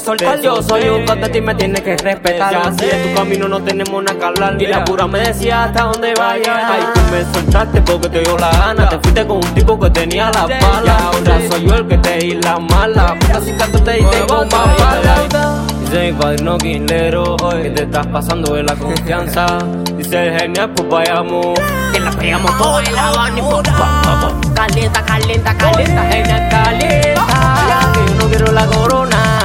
te 0.00 0.16
tengo 0.16 0.26
que 0.26 0.26
soltar. 0.26 0.40
Yo 0.40 0.62
soy 0.62 0.88
un 0.88 1.06
contento 1.06 1.38
y 1.38 1.40
me 1.40 1.54
tienes 1.54 1.80
que 1.82 1.96
respetar. 1.96 2.54
Así 2.54 2.86
en 2.90 3.08
tu 3.08 3.14
camino 3.14 3.48
no 3.48 3.62
tenemos 3.62 4.02
nada 4.02 4.18
que 4.18 4.24
hablar. 4.24 4.62
Y 4.62 4.66
la 4.66 4.84
pura 4.84 5.06
me 5.06 5.20
decía 5.20 5.64
hasta 5.64 5.84
dónde 5.84 6.14
vaya. 6.14 6.68
Ay, 6.68 6.82
tú 6.94 7.00
me 7.10 7.34
soltaste 7.34 7.80
porque 7.82 8.08
te 8.08 8.20
dio 8.20 8.38
la 8.38 8.50
gana. 8.50 8.88
Te 8.88 8.98
fuiste 8.98 9.26
con 9.26 9.36
un 9.38 9.54
tipo 9.54 9.78
que 9.78 9.90
tenía 9.90 10.30
la 10.30 10.46
bala. 10.46 10.98
Ahora 10.98 11.40
soy 11.50 11.66
yo 11.66 11.74
el 11.74 11.86
que 11.86 11.98
te 11.98 12.18
di 12.18 12.34
la 12.34 12.58
mala. 12.58 13.16
Puta 13.18 13.40
sin 13.40 13.56
canto 13.56 13.82
te 13.82 13.92
diste 13.92 14.26
con 14.26 14.48
más 14.48 14.78
bala. 14.78 15.64
Dice 15.80 16.12
mi 16.12 16.18
padre 16.18 16.44
no 16.44 16.56
quilero, 16.56 17.36
que 17.36 17.70
te 17.70 17.82
estás 17.82 18.06
pasando 18.06 18.54
de 18.54 18.62
la 18.62 18.76
confianza. 18.76 19.46
Dice 19.96 20.28
el 20.28 20.40
genial, 20.40 20.70
pues 20.70 20.88
vayamos. 20.88 21.58
Que 21.92 21.98
la 21.98 22.12
pegamos 22.12 22.56
todo 22.58 22.80
en 22.80 22.94
la 22.94 23.08
Habana 23.08 23.38
y 23.38 23.42
pues, 23.42 23.62
vamos. 23.76 24.34
Calienta, 24.54 25.04
calienta, 25.04 25.56
calienta, 25.56 26.02
genial, 26.04 26.48
calienta. 26.48 27.92
Que 27.92 28.06
yo 28.06 28.14
no 28.20 28.28
quiero 28.28 28.52
la 28.52 28.66
corona. 28.66 29.39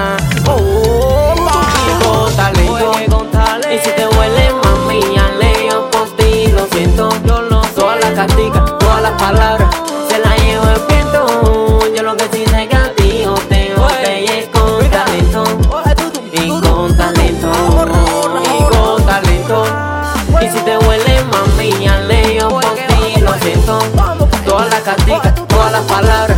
Oh, 0.48 1.34
y 1.88 2.04
con 2.04 2.36
talento. 2.36 2.92
Y 3.72 3.80
si 3.80 3.90
te 3.92 4.08
huele, 4.08 4.54
mami, 4.64 5.00
ya 5.16 5.30
leo 5.40 5.90
por 5.92 6.10
ti, 6.16 6.48
lo 6.48 6.66
siento. 6.68 7.10
Yo 7.26 7.42
lo 7.42 7.62
todas 7.76 8.00
las 8.02 8.12
carticas, 8.12 8.78
todas 8.80 9.02
las 9.02 9.12
palabras, 9.22 9.70
se 10.10 10.20
las 10.20 10.38
llevo 10.44 10.66
el 10.70 10.82
viento. 10.88 11.80
Yo 11.96 12.04
lo 12.04 12.16
que 12.16 12.28
sí 12.32 12.46
sé 12.46 12.68
que 12.68 12.76
a 12.76 12.94
ti 12.96 13.22
yo 13.24 13.34
te 13.50 13.74
botellé 13.76 14.50
con 14.52 14.90
talento. 14.90 15.44
Y 16.32 16.50
con 16.50 16.96
talento, 16.98 17.52
y 18.44 18.76
con 18.76 19.06
talento. 19.06 19.66
Y 20.42 20.50
si 20.50 20.60
te 20.60 20.78
huele, 20.78 21.24
mami, 21.32 21.72
ya 21.84 21.98
leo 22.02 22.50
por 22.50 22.64
ti, 22.64 23.22
lo 23.22 23.34
siento. 23.36 23.80
Todas 24.46 24.70
las 24.70 24.82
carticas, 24.82 25.34
todas 25.48 25.72
las 25.72 25.82
palabras, 25.84 26.35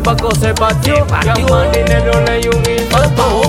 banco 0.00 0.34
se 0.34 0.54
partió. 0.54 1.06
Llama 1.24 1.64
dinero, 1.72 2.20
le 2.24 2.38
dio 2.38 2.50
un 2.50 2.70
infarto. 2.70 3.42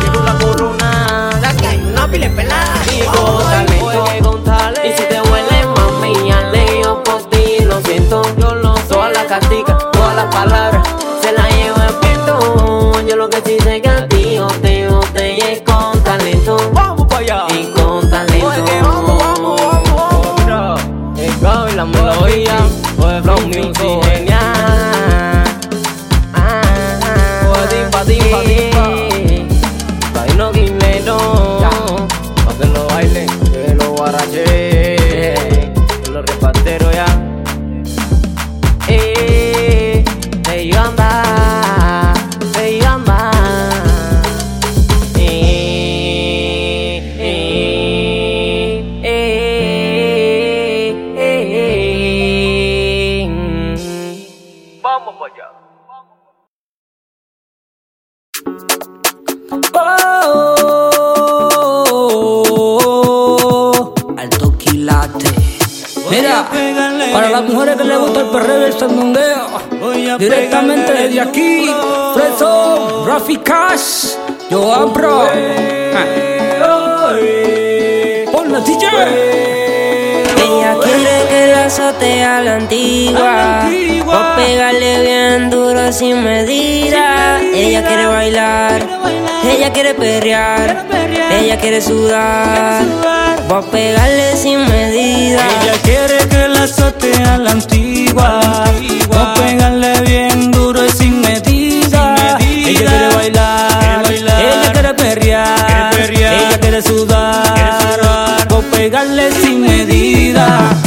Quiero 0.00 0.22
la 0.24 0.34
corona, 0.38 1.30
la 1.40 1.54
que 1.54 1.66
hay 1.66 1.78
una 1.80 2.08
pile 2.08 2.30
pelada. 2.30 2.74
Y 2.92 3.00
talento, 3.00 4.04
con 4.22 4.44
talento. 4.44 4.80
Y 4.84 4.92
si 4.92 5.08
te 5.08 5.20
huele, 5.20 5.66
mami, 5.76 6.28
ya 6.28 6.40
leo 6.50 7.02
por 7.02 7.22
ti, 7.30 7.64
lo 7.64 7.80
siento. 7.82 8.22
Yo 8.38 8.54
lo 8.54 8.74
todas 8.88 9.12
las 9.12 9.24
carticas, 9.24 9.76
todas 9.92 10.16
las 10.16 10.34
palabras, 10.34 10.86
se 11.22 11.32
las 11.32 11.48
llevo 11.54 11.76
el 11.76 11.94
viento. 12.00 12.92
Yo 13.08 13.16
lo 13.16 13.28
que 13.28 13.40
sí 13.44 13.56
sé 13.62 13.80
que 13.80 13.88
a 13.88 14.08
ti 14.08 14.34
yo 14.34 14.48
te 14.62 14.88
botellé 14.88 15.62
con 15.64 16.02
talento. 16.02 16.70
Vamos 16.72 17.06
para 17.06 17.20
allá. 17.20 17.46
Y 17.50 17.72
con 17.72 18.08
talento. 18.10 18.64
vamos, 18.82 19.18
vamos, 19.18 19.60
vamos. 19.60 20.40
Mira, 20.44 20.74
el 21.16 21.72
y 21.72 21.76
la 21.76 21.84
melodía, 21.84 22.58
oye, 22.98 23.22
flow 23.22 23.40
music 23.46 24.04
genial. 24.04 24.33
Oye, 28.14 28.54
timba, 28.54 28.73
azote 81.94 82.24
a 82.24 82.40
la 82.40 82.56
antigua. 82.56 83.68
O 84.06 84.36
pegarle 84.36 85.00
bien 85.02 85.50
duro 85.50 85.92
sin 85.92 86.22
medida. 86.22 87.40
Ella 87.40 87.86
quiere 87.86 88.06
bailar. 88.06 88.82
Ella 89.44 89.72
quiere 89.72 89.94
perrear. 89.94 90.86
Ella 91.30 91.58
quiere 91.58 91.80
sudar. 91.80 92.82
Voy 93.48 93.58
a 93.58 93.70
pegarle 93.70 94.36
sin 94.36 94.60
medida. 94.68 95.40
Ella 95.62 95.74
quiere 95.82 96.28
que 96.28 96.48
la 96.48 96.64
azote 96.64 97.12
a 97.24 97.38
la 97.38 97.50
antigua. 97.52 97.73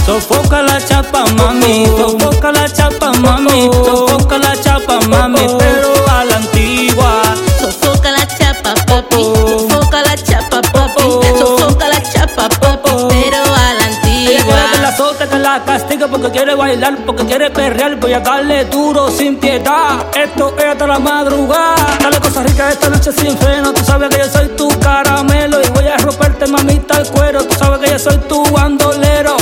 Sofoca 0.06 0.62
la 0.62 0.80
chapa, 0.80 1.26
mami. 1.36 1.86
Sofoca 1.98 2.52
la 2.52 2.68
chapa, 2.70 3.12
mami. 3.20 3.70
Sofoca 3.74 4.38
la 4.38 4.56
chapa, 4.56 5.00
mami. 5.10 5.40
Pero 5.60 5.94
a 6.10 6.24
la 6.26 6.36
antigua. 6.38 7.22
Sofoca 7.60 8.12
la 8.12 8.26
chapa, 8.28 8.74
papi. 8.88 9.24
Sofoca 9.24 10.02
la 10.02 10.16
chapa, 10.16 10.62
papi. 10.62 11.04
Sofoca 11.40 11.88
la 11.90 12.02
chapa, 12.04 12.48
papi. 12.50 12.90
Pero 13.10 13.38
a 13.44 13.74
la 13.74 13.88
Ella 13.88 14.44
quiere 14.44 14.44
que 14.44 14.52
la 14.52 14.64
antigua. 14.64 14.88
azote, 14.88 15.28
que 15.28 15.40
la 15.40 15.64
castigue 15.66 16.08
porque 16.08 16.32
quiere 16.32 16.56
bailar, 16.56 16.98
porque 17.06 17.26
quiere 17.26 17.50
perrear. 17.50 17.96
Voy 17.98 18.14
a 18.14 18.20
darle 18.22 18.66
duro 18.66 19.10
sin 19.12 19.38
piedad. 19.38 20.06
Esto 20.16 20.56
es 20.58 20.66
hasta 20.66 20.88
la 20.88 21.00
madrugada. 21.00 21.98
Dale 22.02 22.20
cosas 22.22 22.44
ricas 22.46 22.74
esta 22.74 22.90
noche 22.90 23.12
sin 23.12 23.38
freno. 23.38 23.74
Tú 23.74 23.84
sabes 23.84 24.10
que 24.10 24.20
yo 24.20 24.30
soy 24.30 24.48
tu 24.56 24.68
caramelo 24.80 25.62
y 25.62 25.68
voy 25.70 25.88
a 25.88 25.98
romperte, 25.98 26.48
mamita, 26.48 26.98
el 27.00 27.08
cuero. 27.10 27.44
Tú 27.44 27.56
sabes 27.56 27.80
que 27.82 27.90
yo 27.92 28.00
soy 28.00 28.18
tu 28.30 28.44
bandolero. 28.52 29.36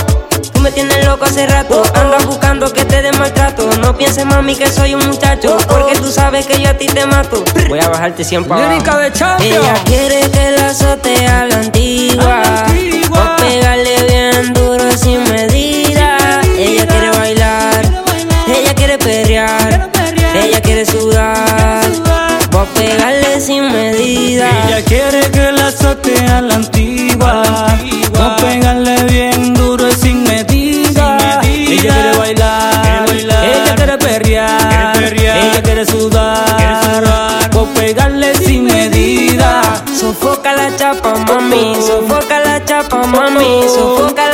Loco 1.16 1.28
hace 1.28 1.48
rato. 1.48 1.82
Andas 1.94 2.26
buscando 2.26 2.74
que 2.74 2.84
te 2.84 3.02
dé 3.02 3.10
maltrato. 3.14 3.70
No 3.80 3.98
pienses, 3.98 4.26
mami, 4.26 4.54
que 4.54 4.68
soy 4.68 4.96
un 4.96 5.08
muchacho. 5.08 5.58
Porque 5.70 5.96
tú 5.96 6.12
sabes 6.12 6.46
que 6.46 6.62
yo 6.62 6.70
a 6.70 6.74
ti 6.74 6.88
te 6.88 7.06
mato. 7.06 7.42
Voy 7.70 7.80
a 7.80 7.88
bajarte 7.88 8.26
siempre 8.26 8.58
Lírica 8.58 8.98
de 8.98 9.14
champion. 9.14 9.64
Ella 9.64 9.76
quiere 9.86 10.30
que 10.30 10.52
la 10.52 10.68
azote 10.68 11.26
a 11.26 11.46
la 11.46 11.56
antigua. 11.56 12.42
O 13.12 13.42
pegarle 13.42 13.96
bien 14.10 14.54
duro 14.54 14.92
sin 14.98 15.24
medida. 15.32 16.42
Ella 16.58 16.86
quiere 16.86 17.10
bailar. 17.12 18.04
Ella 18.50 18.76
quiere 18.76 18.98
perrear. 18.98 19.90
Ella 20.34 20.60
quiere 20.60 20.86
sudar. 20.86 21.86
Voy 22.52 22.62
a 22.62 22.74
pegarle 22.74 23.40
sin 23.40 23.72
medida. 23.72 24.50
Ella 24.68 24.84
quiere 24.84 25.32
que 25.32 25.52
la 25.54 25.68
azote 25.68 26.14
a 26.28 26.42
la 26.42 26.56
antigua. 26.56 27.78
Mami. 41.56 41.82
Sofoca 41.82 42.40
la 42.40 42.64
chapa, 42.66 43.06
mami. 43.08 43.64
Sofoca 43.68 44.25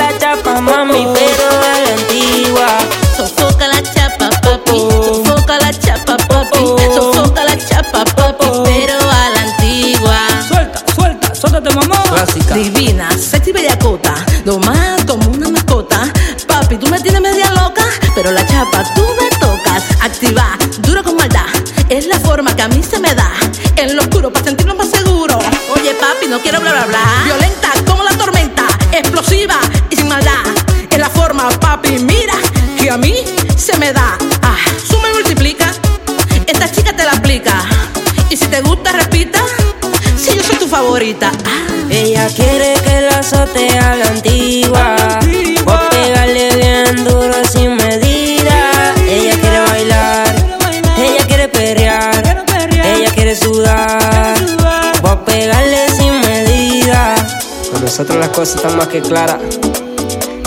las 58.32 58.38
cosas 58.38 58.56
están 58.56 58.78
más 58.78 58.88
que 58.88 59.02
claras. 59.02 59.42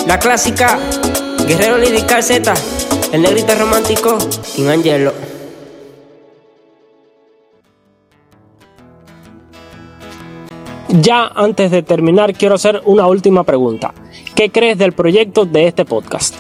La 0.07 0.19
clásica, 0.19 0.79
Guerrero 1.47 1.77
Lirical 1.77 2.23
Z, 2.23 2.55
el 3.13 3.21
negrito 3.21 3.55
romántico, 3.57 4.17
King 4.57 4.69
Angelo. 4.69 5.13
Ya 10.89 11.27
antes 11.27 11.71
de 11.71 11.83
terminar, 11.83 12.33
quiero 12.33 12.55
hacer 12.55 12.81
una 12.87 13.07
última 13.07 13.45
pregunta. 13.45 13.93
¿Qué 14.35 14.51
crees 14.51 14.79
del 14.79 14.93
proyecto 14.93 15.45
de 15.45 15.67
este 15.67 15.85
podcast? 15.85 16.37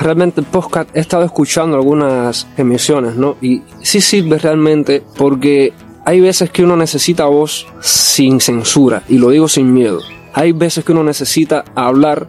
realmente 0.00 0.40
el 0.40 0.46
podcast 0.46 0.96
he 0.96 1.00
estado 1.00 1.24
escuchando 1.24 1.76
algunas 1.76 2.46
emisiones, 2.56 3.16
¿no? 3.16 3.36
Y 3.42 3.60
sí 3.82 4.00
sirve 4.00 4.38
realmente 4.38 5.02
porque 5.18 5.74
hay 6.06 6.20
veces 6.20 6.48
que 6.48 6.64
uno 6.64 6.74
necesita 6.74 7.26
voz 7.26 7.66
sin 7.82 8.40
censura, 8.40 9.02
y 9.10 9.18
lo 9.18 9.28
digo 9.28 9.46
sin 9.46 9.74
miedo. 9.74 10.00
Hay 10.32 10.52
veces 10.52 10.84
que 10.84 10.92
uno 10.92 11.04
necesita 11.04 11.64
hablar, 11.74 12.28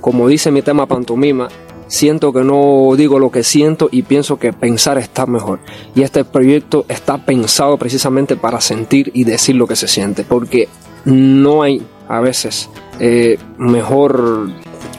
como 0.00 0.28
dice 0.28 0.50
mi 0.50 0.62
tema 0.62 0.86
pantomima, 0.86 1.48
siento 1.86 2.32
que 2.32 2.42
no 2.42 2.90
digo 2.96 3.18
lo 3.18 3.30
que 3.30 3.42
siento 3.42 3.88
y 3.90 4.02
pienso 4.02 4.38
que 4.38 4.52
pensar 4.52 4.98
está 4.98 5.26
mejor. 5.26 5.60
Y 5.94 6.02
este 6.02 6.24
proyecto 6.24 6.86
está 6.88 7.18
pensado 7.18 7.76
precisamente 7.76 8.36
para 8.36 8.60
sentir 8.60 9.10
y 9.14 9.24
decir 9.24 9.56
lo 9.56 9.66
que 9.66 9.76
se 9.76 9.88
siente, 9.88 10.24
porque 10.24 10.68
no 11.04 11.62
hay 11.62 11.82
a 12.08 12.20
veces 12.20 12.68
eh, 12.98 13.38
mejor 13.58 14.50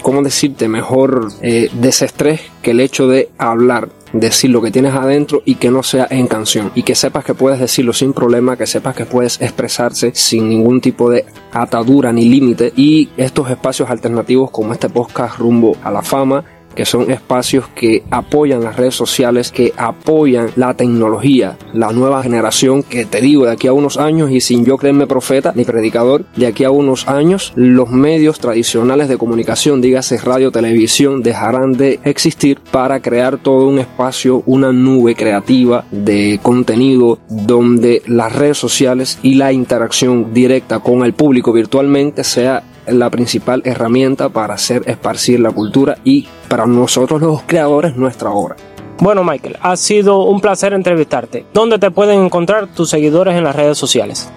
¿cómo 0.03 0.21
decirte? 0.21 0.67
Mejor 0.67 1.29
eh, 1.41 1.69
desestrés 1.73 2.41
que 2.61 2.71
el 2.71 2.81
hecho 2.81 3.07
de 3.07 3.29
hablar, 3.39 3.89
decir 4.13 4.51
lo 4.51 4.61
que 4.61 4.71
tienes 4.71 4.93
adentro 4.93 5.41
y 5.43 5.55
que 5.55 5.69
no 5.69 5.83
sea 5.83 6.07
en 6.09 6.27
canción. 6.27 6.71
Y 6.75 6.83
que 6.83 6.95
sepas 6.95 7.25
que 7.25 7.33
puedes 7.33 7.59
decirlo 7.59 7.91
sin 7.91 8.13
problema, 8.13 8.55
que 8.55 8.67
sepas 8.67 8.95
que 8.95 9.05
puedes 9.05 9.41
expresarse 9.41 10.11
sin 10.15 10.47
ningún 10.47 10.79
tipo 10.79 11.09
de 11.09 11.25
atadura 11.51 12.13
ni 12.13 12.29
límite. 12.29 12.71
Y 12.75 13.09
estos 13.17 13.49
espacios 13.49 13.89
alternativos 13.89 14.51
como 14.51 14.71
este 14.71 14.89
podcast 14.89 15.37
rumbo 15.37 15.75
a 15.83 15.91
la 15.91 16.01
fama 16.01 16.45
que 16.75 16.85
son 16.85 17.11
espacios 17.11 17.67
que 17.75 18.03
apoyan 18.09 18.63
las 18.63 18.77
redes 18.77 18.95
sociales, 18.95 19.51
que 19.51 19.73
apoyan 19.77 20.49
la 20.55 20.73
tecnología, 20.73 21.57
la 21.73 21.91
nueva 21.91 22.23
generación, 22.23 22.83
que 22.83 23.05
te 23.05 23.21
digo, 23.21 23.45
de 23.45 23.51
aquí 23.51 23.67
a 23.67 23.73
unos 23.73 23.97
años, 23.97 24.31
y 24.31 24.41
sin 24.41 24.65
yo 24.65 24.77
creerme 24.77 25.07
profeta 25.07 25.53
ni 25.55 25.65
predicador, 25.65 26.25
de 26.35 26.47
aquí 26.47 26.63
a 26.63 26.71
unos 26.71 27.07
años, 27.07 27.53
los 27.55 27.89
medios 27.89 28.39
tradicionales 28.39 29.09
de 29.09 29.17
comunicación, 29.17 29.81
dígase 29.81 30.17
radio, 30.17 30.51
televisión, 30.51 31.23
dejarán 31.23 31.73
de 31.73 31.99
existir 32.03 32.59
para 32.71 33.01
crear 33.01 33.37
todo 33.37 33.67
un 33.67 33.79
espacio, 33.79 34.43
una 34.45 34.71
nube 34.71 35.15
creativa 35.15 35.85
de 35.91 36.39
contenido 36.41 37.19
donde 37.29 38.01
las 38.05 38.33
redes 38.33 38.57
sociales 38.57 39.19
y 39.21 39.35
la 39.35 39.51
interacción 39.51 40.33
directa 40.33 40.79
con 40.79 41.03
el 41.03 41.13
público 41.13 41.53
virtualmente 41.53 42.23
sea 42.23 42.63
la 42.87 43.09
principal 43.09 43.61
herramienta 43.65 44.29
para 44.29 44.55
hacer 44.55 44.83
esparcir 44.85 45.39
la 45.39 45.51
cultura 45.51 45.97
y 46.03 46.27
para 46.47 46.65
nosotros 46.65 47.21
los 47.21 47.41
creadores 47.43 47.95
nuestra 47.95 48.31
obra. 48.31 48.55
Bueno 48.99 49.23
Michael, 49.23 49.57
ha 49.61 49.75
sido 49.75 50.23
un 50.23 50.39
placer 50.39 50.73
entrevistarte. 50.73 51.45
¿Dónde 51.53 51.79
te 51.79 51.91
pueden 51.91 52.23
encontrar 52.23 52.67
tus 52.67 52.89
seguidores 52.89 53.35
en 53.35 53.43
las 53.43 53.55
redes 53.55 53.77
sociales? 53.77 54.31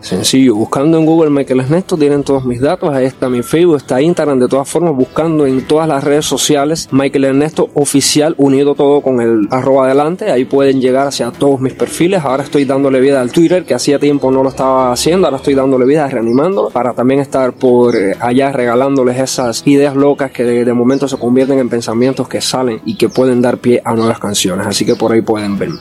Sencillo, 0.00 0.54
buscando 0.54 0.98
en 0.98 1.04
Google 1.04 1.30
Michael 1.30 1.60
Ernesto 1.60 1.96
tienen 1.96 2.22
todos 2.22 2.44
mis 2.44 2.60
datos, 2.60 2.92
ahí 2.92 3.04
está 3.04 3.28
mi 3.28 3.42
Facebook, 3.42 3.76
está 3.76 4.00
Instagram, 4.00 4.38
de 4.38 4.48
todas 4.48 4.68
formas 4.68 4.94
buscando 4.94 5.46
en 5.46 5.66
todas 5.66 5.86
las 5.86 6.02
redes 6.02 6.24
sociales 6.24 6.88
Michael 6.90 7.24
Ernesto 7.24 7.68
oficial 7.74 8.34
unido 8.38 8.74
todo 8.74 9.02
con 9.02 9.20
el 9.20 9.46
arroba 9.50 9.84
adelante, 9.84 10.30
ahí 10.30 10.46
pueden 10.46 10.80
llegar 10.80 11.06
hacia 11.06 11.30
todos 11.30 11.60
mis 11.60 11.74
perfiles, 11.74 12.24
ahora 12.24 12.44
estoy 12.44 12.64
dándole 12.64 13.00
vida 13.00 13.20
al 13.20 13.30
Twitter 13.30 13.64
que 13.64 13.74
hacía 13.74 13.98
tiempo 13.98 14.30
no 14.30 14.42
lo 14.42 14.48
estaba 14.48 14.90
haciendo, 14.90 15.26
ahora 15.26 15.36
estoy 15.36 15.54
dándole 15.54 15.84
vida, 15.84 16.08
reanimándolo 16.08 16.70
para 16.70 16.94
también 16.94 17.20
estar 17.20 17.52
por 17.52 17.94
eh, 17.94 18.16
allá 18.20 18.52
regalándoles 18.52 19.18
esas 19.18 19.66
ideas 19.66 19.94
locas 19.94 20.30
que 20.30 20.44
de, 20.44 20.64
de 20.64 20.72
momento 20.72 21.08
se 21.08 21.18
convierten 21.18 21.58
en 21.58 21.68
pensamientos 21.68 22.26
que 22.26 22.40
salen 22.40 22.80
y 22.86 22.96
que 22.96 23.10
pueden 23.10 23.42
dar 23.42 23.58
pie 23.58 23.82
a 23.84 23.94
nuevas 23.94 24.18
canciones, 24.18 24.66
así 24.66 24.86
que 24.86 24.94
por 24.94 25.12
ahí 25.12 25.20
pueden 25.20 25.58
verme. 25.58 25.78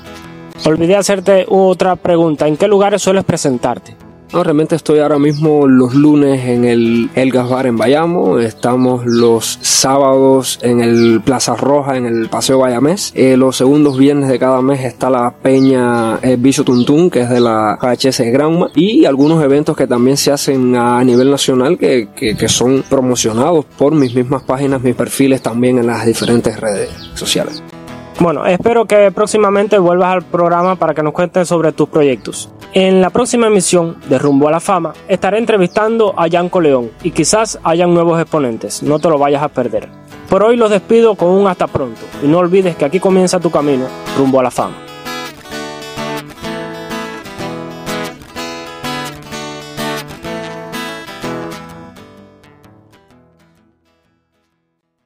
Olvidé 0.66 0.98
hacerte 0.98 1.46
otra 1.48 1.96
pregunta, 1.96 2.48
¿en 2.48 2.58
qué 2.58 2.68
lugares 2.68 3.02
sueles 3.02 3.24
presentarte? 3.24 4.09
No, 4.32 4.44
realmente 4.44 4.76
estoy 4.76 5.00
ahora 5.00 5.18
mismo 5.18 5.66
los 5.66 5.96
lunes 5.96 6.46
en 6.46 6.64
el 6.64 7.10
Elgas 7.16 7.50
Bar 7.50 7.66
en 7.66 7.78
Bayamo, 7.78 8.38
estamos 8.38 9.04
los 9.04 9.58
sábados 9.62 10.60
en 10.62 10.82
el 10.82 11.20
Plaza 11.26 11.56
Roja 11.56 11.98
en 11.98 12.06
el 12.06 12.30
Paseo 12.30 12.60
Bayamés, 12.60 13.12
eh, 13.16 13.36
los 13.38 13.58
segundos 13.58 13.98
viernes 13.98 14.30
de 14.30 14.38
cada 14.38 14.62
mes 14.62 14.82
está 14.82 15.10
la 15.10 15.32
Peña 15.32 16.20
eh, 16.22 16.36
Bicho 16.38 16.64
Tuntún, 16.64 17.10
que 17.10 17.22
es 17.22 17.30
de 17.32 17.40
la 17.40 17.80
KHS 17.82 18.20
Granma, 18.32 18.70
y 18.76 19.06
algunos 19.06 19.44
eventos 19.44 19.76
que 19.76 19.88
también 19.88 20.16
se 20.16 20.32
hacen 20.32 20.76
a 20.76 21.04
nivel 21.04 21.32
nacional 21.32 21.80
que, 21.80 22.10
que, 22.16 22.38
que 22.38 22.50
son 22.50 22.84
promocionados 22.88 23.66
por 23.80 23.96
mis 23.96 24.14
mismas 24.14 24.44
páginas, 24.44 24.84
mis 24.84 24.96
perfiles 24.96 25.42
también 25.42 25.80
en 25.80 25.88
las 25.88 26.06
diferentes 26.06 26.60
redes 26.60 26.92
sociales. 27.16 27.64
Bueno, 28.20 28.46
espero 28.46 28.86
que 28.86 29.10
próximamente 29.12 29.80
vuelvas 29.80 30.14
al 30.14 30.24
programa 30.24 30.76
para 30.76 30.94
que 30.94 31.02
nos 31.02 31.14
cuentes 31.14 31.48
sobre 31.48 31.72
tus 31.72 31.90
proyectos. 31.90 32.52
En 32.74 33.02
la 33.02 33.10
próxima 33.10 33.48
emisión 33.48 33.98
de 34.10 34.20
Rumbo 34.20 34.48
a 34.48 34.52
la 34.52 34.60
Fama 34.60 34.94
estaré 35.08 35.40
entrevistando 35.40 36.14
a 36.16 36.28
Yanko 36.28 36.62
León 36.62 36.92
y 37.02 37.10
quizás 37.10 37.60
hayan 37.64 37.96
nuevos 37.96 38.22
exponentes, 38.22 38.84
no 38.84 39.00
te 39.00 39.10
lo 39.10 39.18
vayas 39.18 39.42
a 39.42 39.50
perder. 39.50 39.90
Por 40.30 40.44
hoy 40.44 40.56
los 40.56 40.70
despido 40.70 41.16
con 41.16 41.30
un 41.30 41.48
hasta 41.48 41.66
pronto 41.66 42.02
y 42.24 42.28
no 42.28 42.38
olvides 42.38 42.76
que 42.76 42.86
aquí 42.86 43.00
comienza 43.00 43.40
tu 43.40 43.50
camino 43.50 43.88
rumbo 44.16 44.40
a 44.40 44.44
la 44.44 44.52
fama. 44.52 44.89